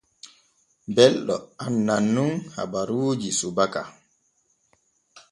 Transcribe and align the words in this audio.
Belɗo 0.95 1.35
anŋan 1.63 2.03
nun 2.13 2.31
habaruuji 2.55 3.29
subaka 3.39 3.81
fu. 3.87 3.91